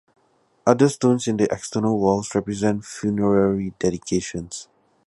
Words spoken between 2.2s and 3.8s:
represent funerary